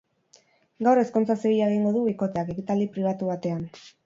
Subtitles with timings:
[0.87, 3.63] Gaur, ezkontza zibila egingo du bikoteak, ekitaldi pribatu batean.